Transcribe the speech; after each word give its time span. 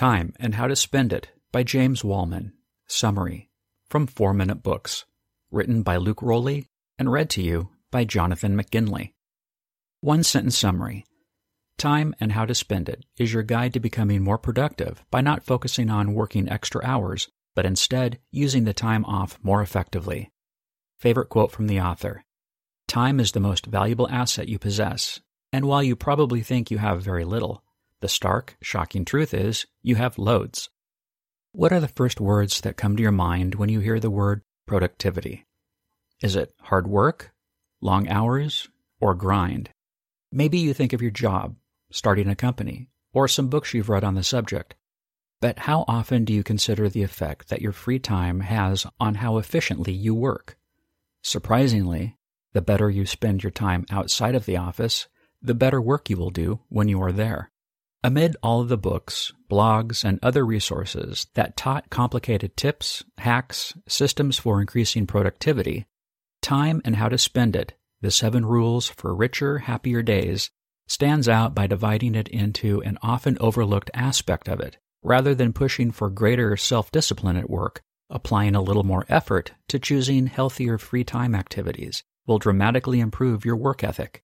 Time 0.00 0.32
and 0.40 0.54
How 0.54 0.66
to 0.66 0.74
Spend 0.74 1.12
It 1.12 1.28
by 1.52 1.62
James 1.62 2.00
Wallman. 2.00 2.52
Summary 2.86 3.50
from 3.90 4.06
4 4.06 4.32
Minute 4.32 4.62
Books. 4.62 5.04
Written 5.50 5.82
by 5.82 5.98
Luke 5.98 6.22
Rowley 6.22 6.68
and 6.98 7.12
read 7.12 7.28
to 7.28 7.42
you 7.42 7.68
by 7.90 8.04
Jonathan 8.04 8.56
McGinley. 8.56 9.12
One 10.00 10.22
sentence 10.22 10.56
summary 10.56 11.04
Time 11.76 12.14
and 12.18 12.32
How 12.32 12.46
to 12.46 12.54
Spend 12.54 12.88
It 12.88 13.04
is 13.18 13.34
your 13.34 13.42
guide 13.42 13.74
to 13.74 13.78
becoming 13.78 14.24
more 14.24 14.38
productive 14.38 15.04
by 15.10 15.20
not 15.20 15.44
focusing 15.44 15.90
on 15.90 16.14
working 16.14 16.48
extra 16.48 16.82
hours, 16.82 17.28
but 17.54 17.66
instead 17.66 18.20
using 18.30 18.64
the 18.64 18.72
time 18.72 19.04
off 19.04 19.38
more 19.42 19.60
effectively. 19.60 20.30
Favorite 20.96 21.28
quote 21.28 21.52
from 21.52 21.66
the 21.66 21.82
author 21.82 22.24
Time 22.88 23.20
is 23.20 23.32
the 23.32 23.38
most 23.38 23.66
valuable 23.66 24.08
asset 24.08 24.48
you 24.48 24.58
possess, 24.58 25.20
and 25.52 25.66
while 25.66 25.82
you 25.82 25.94
probably 25.94 26.40
think 26.40 26.70
you 26.70 26.78
have 26.78 27.02
very 27.02 27.26
little, 27.26 27.62
the 28.00 28.08
stark, 28.08 28.56
shocking 28.60 29.04
truth 29.04 29.34
is, 29.34 29.66
you 29.82 29.96
have 29.96 30.18
loads. 30.18 30.70
What 31.52 31.72
are 31.72 31.80
the 31.80 31.88
first 31.88 32.20
words 32.20 32.60
that 32.62 32.76
come 32.76 32.96
to 32.96 33.02
your 33.02 33.12
mind 33.12 33.56
when 33.56 33.68
you 33.68 33.80
hear 33.80 34.00
the 34.00 34.10
word 34.10 34.42
productivity? 34.66 35.46
Is 36.22 36.36
it 36.36 36.52
hard 36.60 36.86
work, 36.86 37.32
long 37.80 38.08
hours, 38.08 38.68
or 39.00 39.14
grind? 39.14 39.70
Maybe 40.32 40.58
you 40.58 40.72
think 40.72 40.92
of 40.92 41.02
your 41.02 41.10
job, 41.10 41.56
starting 41.90 42.28
a 42.28 42.36
company, 42.36 42.88
or 43.12 43.26
some 43.26 43.48
books 43.48 43.74
you've 43.74 43.88
read 43.88 44.04
on 44.04 44.14
the 44.14 44.22
subject. 44.22 44.74
But 45.40 45.60
how 45.60 45.84
often 45.88 46.24
do 46.24 46.32
you 46.32 46.42
consider 46.42 46.88
the 46.88 47.02
effect 47.02 47.48
that 47.48 47.62
your 47.62 47.72
free 47.72 47.98
time 47.98 48.40
has 48.40 48.86
on 49.00 49.16
how 49.16 49.38
efficiently 49.38 49.92
you 49.92 50.14
work? 50.14 50.56
Surprisingly, 51.22 52.16
the 52.52 52.62
better 52.62 52.90
you 52.90 53.06
spend 53.06 53.42
your 53.42 53.50
time 53.50 53.86
outside 53.90 54.34
of 54.34 54.44
the 54.44 54.56
office, 54.56 55.08
the 55.42 55.54
better 55.54 55.80
work 55.80 56.10
you 56.10 56.16
will 56.16 56.30
do 56.30 56.60
when 56.68 56.88
you 56.88 57.02
are 57.02 57.12
there. 57.12 57.49
Amid 58.02 58.36
all 58.42 58.62
of 58.62 58.68
the 58.68 58.78
books, 58.78 59.30
blogs, 59.50 60.04
and 60.04 60.18
other 60.22 60.46
resources 60.46 61.26
that 61.34 61.56
taught 61.56 61.90
complicated 61.90 62.56
tips, 62.56 63.04
hacks, 63.18 63.74
systems 63.86 64.38
for 64.38 64.60
increasing 64.60 65.06
productivity, 65.06 65.86
Time 66.40 66.80
and 66.86 66.96
How 66.96 67.10
to 67.10 67.18
Spend 67.18 67.54
It, 67.54 67.74
the 68.00 68.10
seven 68.10 68.46
rules 68.46 68.88
for 68.88 69.14
richer, 69.14 69.58
happier 69.58 70.00
days, 70.00 70.50
stands 70.88 71.28
out 71.28 71.54
by 71.54 71.66
dividing 71.66 72.14
it 72.14 72.28
into 72.28 72.80
an 72.82 72.96
often 73.02 73.36
overlooked 73.38 73.90
aspect 73.92 74.48
of 74.48 74.60
it. 74.60 74.78
Rather 75.02 75.34
than 75.34 75.52
pushing 75.52 75.90
for 75.90 76.08
greater 76.08 76.56
self 76.56 76.90
discipline 76.90 77.36
at 77.36 77.50
work, 77.50 77.82
applying 78.08 78.54
a 78.54 78.62
little 78.62 78.82
more 78.82 79.04
effort 79.10 79.52
to 79.68 79.78
choosing 79.78 80.26
healthier 80.26 80.78
free 80.78 81.04
time 81.04 81.34
activities 81.34 82.02
will 82.26 82.38
dramatically 82.38 83.00
improve 83.00 83.44
your 83.44 83.56
work 83.56 83.84
ethic. 83.84 84.22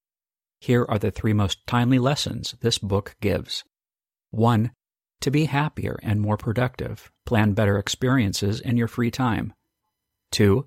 Here 0.60 0.84
are 0.88 0.98
the 0.98 1.10
three 1.10 1.32
most 1.32 1.66
timely 1.66 1.98
lessons 1.98 2.54
this 2.60 2.78
book 2.78 3.16
gives. 3.20 3.64
1. 4.30 4.70
To 5.20 5.30
be 5.30 5.46
happier 5.46 5.98
and 6.02 6.20
more 6.20 6.36
productive, 6.36 7.10
plan 7.24 7.52
better 7.52 7.78
experiences 7.78 8.60
in 8.60 8.76
your 8.76 8.88
free 8.88 9.10
time. 9.10 9.52
2. 10.32 10.66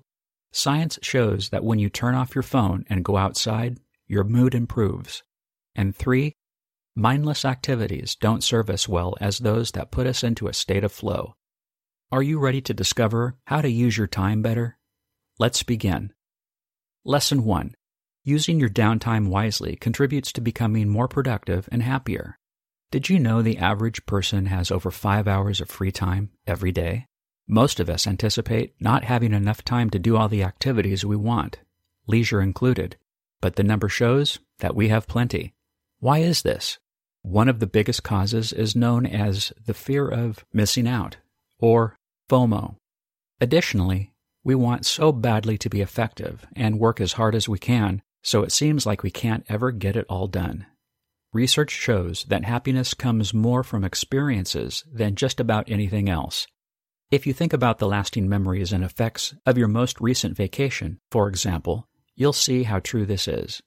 Science 0.52 0.98
shows 1.02 1.50
that 1.50 1.64
when 1.64 1.78
you 1.78 1.88
turn 1.88 2.14
off 2.14 2.34
your 2.34 2.42
phone 2.42 2.84
and 2.88 3.04
go 3.04 3.16
outside, 3.16 3.78
your 4.06 4.24
mood 4.24 4.54
improves. 4.54 5.22
And 5.74 5.94
3. 5.94 6.34
Mindless 6.96 7.44
activities 7.44 8.16
don't 8.16 8.42
serve 8.42 8.68
us 8.68 8.88
well 8.88 9.16
as 9.20 9.38
those 9.38 9.70
that 9.72 9.92
put 9.92 10.06
us 10.06 10.24
into 10.24 10.48
a 10.48 10.52
state 10.52 10.82
of 10.82 10.92
flow. 10.92 11.34
Are 12.10 12.22
you 12.22 12.40
ready 12.40 12.60
to 12.62 12.74
discover 12.74 13.36
how 13.44 13.60
to 13.60 13.70
use 13.70 13.96
your 13.96 14.08
time 14.08 14.42
better? 14.42 14.76
Let's 15.38 15.62
begin. 15.62 16.12
Lesson 17.04 17.44
1 17.44 17.74
Using 18.30 18.60
your 18.60 18.68
downtime 18.68 19.26
wisely 19.26 19.74
contributes 19.74 20.30
to 20.34 20.40
becoming 20.40 20.88
more 20.88 21.08
productive 21.08 21.68
and 21.72 21.82
happier. 21.82 22.38
Did 22.92 23.08
you 23.08 23.18
know 23.18 23.42
the 23.42 23.58
average 23.58 24.06
person 24.06 24.46
has 24.46 24.70
over 24.70 24.92
five 24.92 25.26
hours 25.26 25.60
of 25.60 25.68
free 25.68 25.90
time 25.90 26.30
every 26.46 26.70
day? 26.70 27.06
Most 27.48 27.80
of 27.80 27.90
us 27.90 28.06
anticipate 28.06 28.76
not 28.78 29.02
having 29.02 29.32
enough 29.32 29.64
time 29.64 29.90
to 29.90 29.98
do 29.98 30.16
all 30.16 30.28
the 30.28 30.44
activities 30.44 31.04
we 31.04 31.16
want, 31.16 31.58
leisure 32.06 32.40
included, 32.40 32.96
but 33.40 33.56
the 33.56 33.64
number 33.64 33.88
shows 33.88 34.38
that 34.60 34.76
we 34.76 34.90
have 34.90 35.08
plenty. 35.08 35.52
Why 35.98 36.18
is 36.18 36.42
this? 36.42 36.78
One 37.22 37.48
of 37.48 37.58
the 37.58 37.66
biggest 37.66 38.04
causes 38.04 38.52
is 38.52 38.76
known 38.76 39.06
as 39.06 39.52
the 39.66 39.74
fear 39.74 40.08
of 40.08 40.44
missing 40.52 40.86
out, 40.86 41.16
or 41.58 41.96
FOMO. 42.28 42.76
Additionally, 43.40 44.12
we 44.44 44.54
want 44.54 44.86
so 44.86 45.10
badly 45.10 45.58
to 45.58 45.68
be 45.68 45.80
effective 45.80 46.46
and 46.54 46.78
work 46.78 47.00
as 47.00 47.14
hard 47.14 47.34
as 47.34 47.48
we 47.48 47.58
can 47.58 48.02
so 48.22 48.42
it 48.42 48.52
seems 48.52 48.86
like 48.86 49.02
we 49.02 49.10
can't 49.10 49.44
ever 49.48 49.70
get 49.70 49.96
it 49.96 50.06
all 50.08 50.26
done. 50.26 50.66
Research 51.32 51.70
shows 51.70 52.24
that 52.24 52.44
happiness 52.44 52.92
comes 52.92 53.32
more 53.32 53.62
from 53.62 53.84
experiences 53.84 54.84
than 54.92 55.14
just 55.14 55.38
about 55.38 55.70
anything 55.70 56.08
else. 56.08 56.46
If 57.10 57.26
you 57.26 57.32
think 57.32 57.52
about 57.52 57.78
the 57.78 57.88
lasting 57.88 58.28
memories 58.28 58.72
and 58.72 58.84
effects 58.84 59.34
of 59.46 59.56
your 59.56 59.68
most 59.68 60.00
recent 60.00 60.36
vacation, 60.36 61.00
for 61.10 61.28
example, 61.28 61.88
you'll 62.14 62.32
see 62.32 62.64
how 62.64 62.80
true 62.80 63.06
this 63.06 63.26
is. 63.26 63.62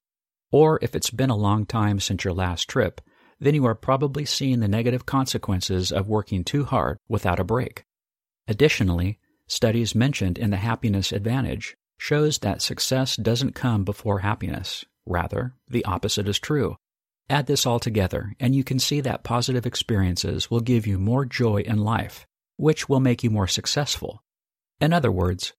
Or 0.51 0.79
if 0.81 0.95
it's 0.95 1.09
been 1.09 1.29
a 1.29 1.35
long 1.35 1.65
time 1.65 1.99
since 1.99 2.23
your 2.23 2.33
last 2.33 2.69
trip, 2.69 3.01
then 3.39 3.55
you 3.55 3.65
are 3.65 3.75
probably 3.75 4.25
seeing 4.25 4.59
the 4.59 4.67
negative 4.67 5.05
consequences 5.05 5.91
of 5.91 6.07
working 6.07 6.43
too 6.43 6.63
hard 6.65 6.99
without 7.09 7.39
a 7.39 7.43
break. 7.43 7.85
Additionally, 8.47 9.19
studies 9.47 9.95
mentioned 9.95 10.37
in 10.37 10.49
the 10.49 10.57
Happiness 10.57 11.11
Advantage 11.11 11.75
shows 12.03 12.39
that 12.39 12.61
success 12.61 13.15
doesn't 13.15 13.55
come 13.55 13.85
before 13.85 14.19
happiness. 14.19 14.83
Rather, 15.05 15.53
the 15.69 15.85
opposite 15.85 16.27
is 16.27 16.37
true. 16.37 16.75
Add 17.29 17.47
this 17.47 17.65
all 17.65 17.79
together, 17.79 18.33
and 18.41 18.53
you 18.53 18.61
can 18.61 18.77
see 18.77 18.99
that 18.99 19.23
positive 19.23 19.65
experiences 19.65 20.51
will 20.51 20.59
give 20.59 20.85
you 20.85 20.99
more 20.99 21.23
joy 21.23 21.61
in 21.61 21.77
life, 21.77 22.27
which 22.57 22.89
will 22.89 22.99
make 22.99 23.23
you 23.23 23.29
more 23.29 23.47
successful. 23.47 24.21
In 24.81 24.91
other 24.91 25.13
words, 25.13 25.53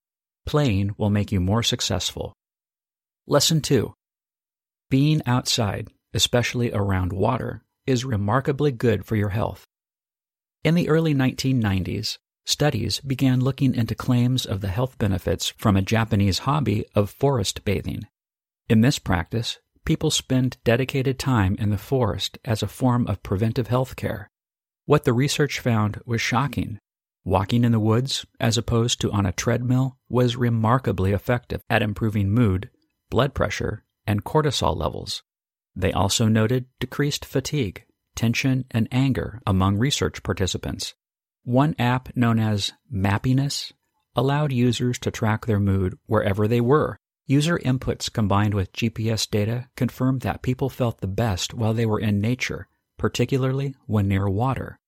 playing 0.44 0.94
will 0.99 1.09
make 1.09 1.32
you 1.32 1.41
more 1.41 1.62
successful. 1.62 2.34
Lesson 3.26 3.62
2 3.62 3.94
Being 4.91 5.22
outside, 5.25 5.88
especially 6.12 6.71
around 6.75 7.15
water, 7.15 7.65
is 7.87 8.05
remarkably 8.05 8.71
good 8.71 9.06
for 9.06 9.16
your 9.16 9.31
health. 9.31 9.65
In 10.62 10.75
the 10.75 10.91
early 10.91 11.15
1990s, 11.15 12.19
studies 12.44 13.00
began 13.00 13.41
looking 13.41 13.75
into 13.75 13.94
claims 13.94 14.44
of 14.44 14.60
the 14.60 14.69
health 14.69 14.99
benefits 14.99 15.49
from 15.56 15.77
a 15.77 15.82
Japanese 15.82 16.41
hobby 16.41 16.84
of 16.94 17.10
forest 17.10 17.65
bathing. 17.65 18.06
In 18.69 18.81
this 18.81 18.99
practice, 18.99 19.59
people 19.84 20.10
spend 20.10 20.56
dedicated 20.65 21.19
time 21.19 21.56
in 21.59 21.71
the 21.71 21.78
forest 21.78 22.38
as 22.44 22.62
a 22.62 22.69
form 22.69 23.06
of 23.06 23.22
preventive 23.22 23.69
health 23.69 23.97
care. 23.97 24.31
What 24.87 25.05
the 25.05 25.12
research 25.12 25.60
found 25.60 26.00
was 26.05 26.21
shocking. 26.21 26.78
Walking 27.25 27.65
in 27.65 27.72
the 27.72 27.81
woods, 27.81 28.27
as 28.38 28.59
opposed 28.59 29.00
to 29.00 29.12
on 29.12 29.25
a 29.25 29.32
treadmill, 29.32 29.97
was 30.09 30.37
remarkably 30.37 31.12
effective 31.12 31.62
at 31.71 31.82
improving 31.82 32.31
mood, 32.31 32.71
blood 33.11 33.34
pressure, 33.34 33.84
and 34.06 34.25
cortisol 34.25 34.76
levels. 34.76 35.22
They 35.75 35.93
also 35.93 36.28
noted 36.28 36.66
decreased 36.81 37.25
fatigue, 37.25 37.84
tension, 38.15 38.65
and 38.71 38.88
anger 38.93 39.41
among 39.47 39.78
research 39.78 40.22
participants. 40.22 40.94
One 41.44 41.75
app 41.78 42.16
known 42.16 42.38
as 42.38 42.72
Mappiness 42.91 43.72
allowed 44.16 44.50
users 44.50 44.99
to 45.00 45.10
track 45.10 45.44
their 45.44 45.60
mood 45.60 45.99
wherever 46.06 46.49
they 46.49 46.60
were. 46.60 46.97
User 47.27 47.59
inputs 47.59 48.10
combined 48.10 48.55
with 48.55 48.72
GPS 48.72 49.28
data 49.28 49.69
confirmed 49.77 50.22
that 50.22 50.41
people 50.41 50.71
felt 50.71 51.03
the 51.03 51.06
best 51.06 51.53
while 51.53 51.75
they 51.75 51.84
were 51.84 52.00
in 52.00 52.22
nature, 52.22 52.66
particularly 52.97 53.75
when 53.84 54.09
near 54.09 54.27
water. 54.27 54.78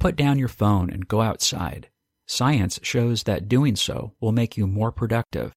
Put 0.00 0.16
down 0.16 0.40
your 0.40 0.48
phone 0.48 0.90
and 0.90 1.06
go 1.06 1.20
outside. 1.20 1.88
Science 2.26 2.80
shows 2.82 3.22
that 3.22 3.48
doing 3.48 3.76
so 3.76 4.14
will 4.20 4.32
make 4.32 4.56
you 4.56 4.66
more 4.66 4.90
productive. 4.90 5.52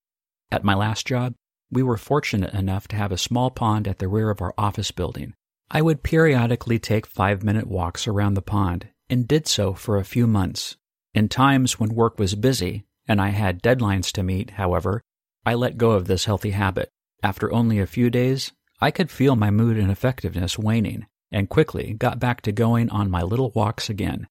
At 0.51 0.63
my 0.63 0.75
last 0.75 1.07
job, 1.07 1.33
we 1.71 1.81
were 1.81 1.97
fortunate 1.97 2.53
enough 2.53 2.87
to 2.89 2.95
have 2.95 3.11
a 3.11 3.17
small 3.17 3.49
pond 3.49 3.87
at 3.87 3.97
the 3.97 4.07
rear 4.07 4.29
of 4.29 4.41
our 4.41 4.53
office 4.59 4.91
building. 4.91 5.33
I 5.71 5.81
would 5.81 6.03
periodically 6.03 6.77
take 6.77 7.07
five 7.07 7.43
minute 7.43 7.65
walks 7.65 8.07
around 8.07 8.35
the 8.35 8.43
pond 8.43 8.89
and 9.09 9.27
did 9.27 9.47
so 9.47 9.73
for 9.73 9.97
a 9.97 10.05
few 10.05 10.27
months. 10.27 10.75
In 11.13 11.29
times 11.29 11.79
when 11.79 11.95
work 11.95 12.19
was 12.19 12.35
busy 12.35 12.85
and 13.07 13.21
I 13.21 13.29
had 13.29 13.61
deadlines 13.61 14.11
to 14.13 14.23
meet, 14.23 14.51
however, 14.51 15.01
I 15.45 15.53
let 15.53 15.77
go 15.77 15.91
of 15.91 16.07
this 16.07 16.25
healthy 16.25 16.51
habit. 16.51 16.89
After 17.23 17.51
only 17.51 17.79
a 17.79 17.87
few 17.87 18.09
days, 18.09 18.51
I 18.81 18.91
could 18.91 19.09
feel 19.09 19.35
my 19.35 19.51
mood 19.51 19.77
and 19.77 19.91
effectiveness 19.91 20.59
waning 20.59 21.05
and 21.31 21.49
quickly 21.49 21.93
got 21.93 22.19
back 22.19 22.41
to 22.41 22.51
going 22.51 22.89
on 22.89 23.09
my 23.09 23.21
little 23.21 23.51
walks 23.55 23.89
again. 23.89 24.27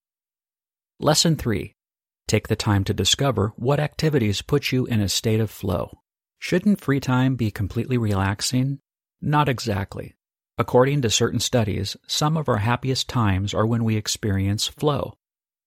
Lesson 1.00 1.36
3 1.36 1.74
Take 2.26 2.48
the 2.48 2.56
time 2.56 2.84
to 2.84 2.94
discover 2.94 3.52
what 3.56 3.80
activities 3.80 4.42
put 4.42 4.72
you 4.72 4.86
in 4.86 5.00
a 5.00 5.08
state 5.08 5.40
of 5.40 5.50
flow. 5.50 6.00
Shouldn't 6.38 6.80
free 6.80 7.00
time 7.00 7.36
be 7.36 7.50
completely 7.50 7.98
relaxing? 7.98 8.80
Not 9.20 9.48
exactly. 9.48 10.14
According 10.56 11.02
to 11.02 11.10
certain 11.10 11.40
studies, 11.40 11.96
some 12.06 12.36
of 12.36 12.48
our 12.48 12.58
happiest 12.58 13.08
times 13.08 13.52
are 13.54 13.66
when 13.66 13.82
we 13.82 13.96
experience 13.96 14.68
flow, 14.68 15.14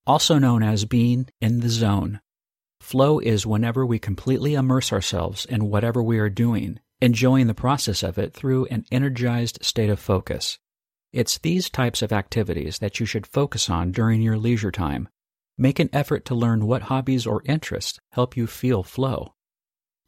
also 0.06 0.38
known 0.38 0.62
as 0.62 0.86
being 0.86 1.28
in 1.40 1.60
the 1.60 1.68
zone. 1.68 2.20
Flow 2.80 3.18
is 3.18 3.46
whenever 3.46 3.84
we 3.84 3.98
completely 3.98 4.54
immerse 4.54 4.90
ourselves 4.92 5.44
in 5.44 5.68
whatever 5.68 6.02
we 6.02 6.18
are 6.18 6.30
doing, 6.30 6.80
enjoying 7.02 7.48
the 7.48 7.54
process 7.54 8.02
of 8.02 8.16
it 8.16 8.32
through 8.32 8.64
an 8.66 8.86
energized 8.90 9.58
state 9.62 9.90
of 9.90 10.00
focus. 10.00 10.58
It's 11.12 11.38
these 11.38 11.68
types 11.68 12.00
of 12.00 12.12
activities 12.12 12.78
that 12.78 12.98
you 12.98 13.04
should 13.04 13.26
focus 13.26 13.68
on 13.68 13.92
during 13.92 14.22
your 14.22 14.38
leisure 14.38 14.72
time. 14.72 15.08
Make 15.58 15.78
an 15.78 15.90
effort 15.92 16.24
to 16.26 16.34
learn 16.34 16.66
what 16.66 16.82
hobbies 16.82 17.26
or 17.26 17.42
interests 17.44 17.98
help 18.12 18.36
you 18.36 18.46
feel 18.46 18.82
flow. 18.82 19.34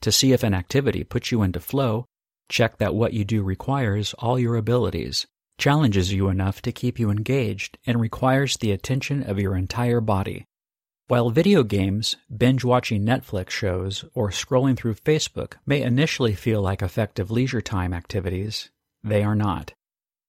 To 0.02 0.12
see 0.12 0.32
if 0.32 0.42
an 0.42 0.54
activity 0.54 1.04
puts 1.04 1.30
you 1.30 1.42
into 1.42 1.60
flow, 1.60 2.06
check 2.50 2.76
that 2.76 2.94
what 2.94 3.14
you 3.14 3.24
do 3.24 3.42
requires 3.42 4.12
all 4.18 4.38
your 4.38 4.56
abilities, 4.56 5.26
challenges 5.56 6.12
you 6.12 6.28
enough 6.28 6.60
to 6.62 6.72
keep 6.72 6.98
you 6.98 7.10
engaged, 7.10 7.78
and 7.86 8.00
requires 8.00 8.56
the 8.56 8.72
attention 8.72 9.22
of 9.22 9.38
your 9.38 9.56
entire 9.56 10.00
body. 10.00 10.44
While 11.08 11.30
video 11.30 11.62
games, 11.62 12.16
binge 12.34 12.62
watching 12.62 13.04
Netflix 13.04 13.50
shows, 13.50 14.04
or 14.14 14.30
scrolling 14.30 14.76
through 14.76 14.94
Facebook 14.94 15.54
may 15.66 15.82
initially 15.82 16.34
feel 16.34 16.60
like 16.60 16.82
effective 16.82 17.30
leisure 17.30 17.60
time 17.60 17.92
activities, 17.92 18.70
they 19.02 19.24
are 19.24 19.34
not. 19.34 19.72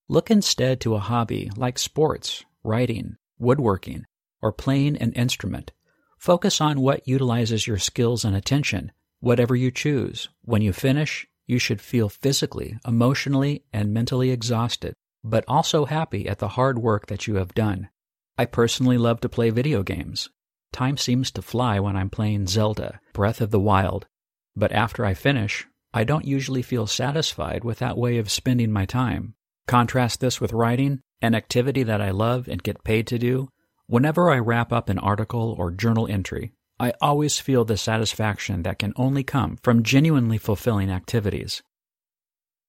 Look 0.08 0.32
instead 0.32 0.82
to 0.82 0.96
a 0.96 1.00
hobby 1.00 1.52
like 1.56 1.78
sports, 1.78 2.44
writing, 2.64 3.18
woodworking, 3.38 4.06
or 4.42 4.52
playing 4.52 4.98
an 4.98 5.14
instrument. 5.14 5.72
Focus 6.18 6.60
on 6.62 6.82
what 6.82 7.08
utilizes 7.08 7.68
your 7.68 7.78
skills 7.78 8.26
and 8.26 8.36
attention. 8.36 8.92
Whatever 9.20 9.56
you 9.56 9.70
choose, 9.72 10.30
when 10.44 10.62
you 10.62 10.74
finish, 10.74 11.28
you 11.52 11.60
should 11.60 11.82
feel 11.82 12.08
physically, 12.08 12.80
emotionally, 12.88 13.66
and 13.74 13.94
mentally 13.94 14.32
exhausted, 14.32 14.94
but 15.22 15.44
also 15.50 15.84
happy 15.84 16.26
at 16.30 16.40
the 16.40 16.48
hard 16.48 16.80
work 16.80 17.08
that 17.08 17.28
you 17.28 17.36
have 17.36 17.54
done. 17.54 17.90
I 18.38 18.46
personally 18.46 18.98
love 18.98 19.20
to 19.20 19.30
play 19.30 19.50
video 19.50 19.84
games. 19.84 20.30
Time 20.72 20.96
seems 20.96 21.30
to 21.32 21.42
fly 21.42 21.78
when 21.78 21.98
I'm 21.98 22.10
playing 22.10 22.48
Zelda, 22.48 23.02
Breath 23.12 23.42
of 23.42 23.52
the 23.52 23.60
Wild, 23.60 24.08
but 24.56 24.72
after 24.72 25.04
I 25.04 25.14
finish, 25.14 25.68
I 25.94 26.06
don't 26.06 26.24
usually 26.24 26.62
feel 26.62 26.88
satisfied 26.88 27.66
with 27.66 27.80
that 27.80 27.98
way 27.98 28.18
of 28.18 28.32
spending 28.32 28.72
my 28.72 28.86
time. 28.86 29.36
Contrast 29.68 30.22
this 30.22 30.40
with 30.40 30.54
writing, 30.54 31.02
an 31.22 31.36
activity 31.36 31.84
that 31.84 32.00
I 32.00 32.12
love 32.12 32.48
and 32.48 32.64
get 32.64 32.86
paid 32.86 33.08
to 33.08 33.20
do. 33.20 33.50
Whenever 33.88 34.32
I 34.32 34.40
wrap 34.40 34.72
up 34.72 34.88
an 34.88 35.00
article 35.00 35.54
or 35.60 35.70
journal 35.70 36.08
entry, 36.08 36.54
I 36.82 36.94
always 37.00 37.40
feel 37.40 37.64
the 37.64 37.78
satisfaction 37.78 38.64
that 38.64 38.80
can 38.80 38.94
only 38.96 39.24
come 39.24 39.60
from 39.62 39.84
genuinely 39.84 40.40
fulfilling 40.40 40.90
activities. 40.90 41.62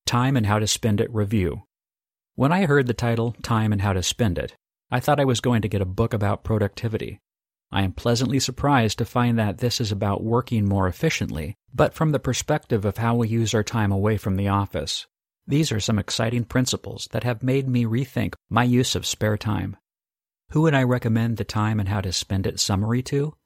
Time 0.05 0.37
and 0.37 0.45
How 0.45 0.59
to 0.59 0.67
Spend 0.67 1.01
It 1.01 1.11
Review. 1.11 1.63
When 2.35 2.53
I 2.53 2.67
heard 2.67 2.89
the 2.89 2.93
title 2.93 3.35
Time 3.43 3.73
and 3.73 3.81
How 3.81 3.95
to 3.95 4.03
Spend 4.03 4.37
It, 4.37 4.55
I 4.91 5.01
thought 5.01 5.19
I 5.19 5.25
was 5.25 5.41
going 5.41 5.63
to 5.63 5.69
get 5.69 5.81
a 5.81 5.87
book 5.87 6.13
about 6.13 6.45
productivity. 6.45 7.21
I 7.71 7.85
am 7.85 7.93
pleasantly 7.93 8.39
surprised 8.39 8.99
to 8.99 9.07
find 9.07 9.39
that 9.39 9.59
this 9.59 9.81
is 9.81 9.91
about 9.91 10.23
working 10.23 10.69
more 10.69 10.87
efficiently, 10.87 11.57
but 11.73 11.95
from 11.95 12.13
the 12.13 12.21
perspective 12.21 12.85
of 12.85 12.99
how 12.99 13.15
we 13.15 13.29
use 13.29 13.55
our 13.55 13.63
time 13.63 13.93
away 13.93 14.19
from 14.19 14.37
the 14.37 14.49
office. 14.49 15.07
These 15.47 15.73
are 15.73 15.81
some 15.81 15.99
exciting 15.99 16.45
principles 16.45 17.09
that 17.13 17.25
have 17.25 17.43
made 17.43 17.67
me 17.67 17.87
rethink 17.87 18.35
my 18.51 18.65
use 18.65 18.95
of 18.95 19.07
spare 19.07 19.39
time. 19.39 19.79
Who 20.51 20.61
would 20.61 20.75
I 20.75 20.83
recommend 20.83 21.39
the 21.39 21.45
time 21.45 21.81
and 21.81 21.89
how 21.89 22.03
to 22.03 22.13
spend 22.13 22.47
it 22.47 22.61
summary 22.61 23.03
to? 23.05 23.37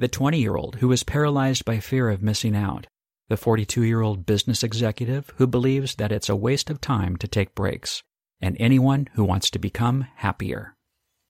The 0.00 0.08
20 0.08 0.40
year 0.40 0.56
old 0.56 0.76
who 0.76 0.90
is 0.92 1.02
paralyzed 1.02 1.66
by 1.66 1.78
fear 1.78 2.08
of 2.08 2.22
missing 2.22 2.56
out. 2.56 2.86
The 3.28 3.36
42 3.36 3.82
year 3.82 4.00
old 4.00 4.24
business 4.24 4.62
executive 4.62 5.30
who 5.36 5.46
believes 5.46 5.96
that 5.96 6.10
it's 6.10 6.30
a 6.30 6.34
waste 6.34 6.70
of 6.70 6.80
time 6.80 7.16
to 7.16 7.28
take 7.28 7.54
breaks. 7.54 8.02
And 8.40 8.56
anyone 8.58 9.10
who 9.12 9.24
wants 9.24 9.50
to 9.50 9.58
become 9.58 10.06
happier. 10.16 10.74